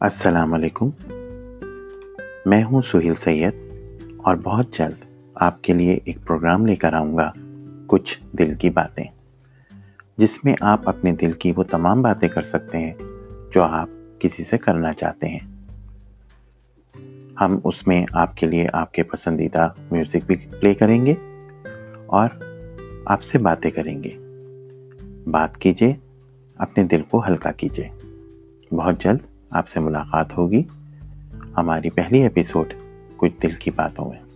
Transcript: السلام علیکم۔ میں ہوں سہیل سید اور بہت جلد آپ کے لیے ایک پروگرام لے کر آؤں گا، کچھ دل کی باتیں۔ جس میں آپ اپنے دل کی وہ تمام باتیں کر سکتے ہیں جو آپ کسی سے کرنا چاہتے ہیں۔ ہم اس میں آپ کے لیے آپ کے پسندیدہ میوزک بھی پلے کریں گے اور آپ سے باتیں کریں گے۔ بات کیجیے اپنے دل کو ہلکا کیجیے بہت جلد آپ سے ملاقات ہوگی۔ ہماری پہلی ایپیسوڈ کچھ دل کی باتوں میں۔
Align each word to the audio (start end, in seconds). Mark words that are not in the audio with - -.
السلام 0.00 0.54
علیکم۔ 0.54 0.90
میں 2.46 2.64
ہوں 2.64 2.82
سہیل 2.82 3.14
سید 3.14 3.54
اور 4.16 4.36
بہت 4.36 4.66
جلد 4.72 5.04
آپ 5.34 5.62
کے 5.62 5.72
لیے 5.72 5.98
ایک 6.04 6.16
پروگرام 6.26 6.66
لے 6.66 6.76
کر 6.76 6.92
آؤں 6.92 7.16
گا، 7.16 7.32
کچھ 7.86 8.20
دل 8.32 8.54
کی 8.54 8.70
باتیں۔ 8.70 9.04
جس 10.16 10.44
میں 10.44 10.54
آپ 10.60 10.88
اپنے 10.88 11.12
دل 11.12 11.32
کی 11.32 11.52
وہ 11.56 11.62
تمام 11.62 12.02
باتیں 12.02 12.28
کر 12.28 12.42
سکتے 12.42 12.78
ہیں 12.78 12.94
جو 13.52 13.62
آپ 13.62 13.88
کسی 14.18 14.42
سے 14.42 14.58
کرنا 14.58 14.92
چاہتے 14.92 15.28
ہیں۔ 15.28 15.64
ہم 17.40 17.58
اس 17.64 17.86
میں 17.86 18.06
آپ 18.12 18.36
کے 18.36 18.46
لیے 18.46 18.66
آپ 18.72 18.92
کے 18.92 19.02
پسندیدہ 19.02 19.68
میوزک 19.90 20.26
بھی 20.26 20.36
پلے 20.36 20.74
کریں 20.74 21.06
گے 21.06 21.14
اور 22.06 22.28
آپ 23.06 23.22
سے 23.22 23.38
باتیں 23.38 23.70
کریں 23.70 24.02
گے۔ 24.02 24.16
بات 25.30 25.56
کیجیے 25.56 25.94
اپنے 26.58 26.84
دل 26.84 27.02
کو 27.02 27.24
ہلکا 27.28 27.50
کیجیے 27.52 27.88
بہت 28.76 29.00
جلد 29.00 29.29
آپ 29.50 29.68
سے 29.68 29.80
ملاقات 29.80 30.38
ہوگی۔ 30.38 30.62
ہماری 31.56 31.90
پہلی 31.90 32.22
ایپیسوڈ 32.22 32.74
کچھ 33.16 33.32
دل 33.42 33.52
کی 33.54 33.70
باتوں 33.70 34.08
میں۔ 34.08 34.29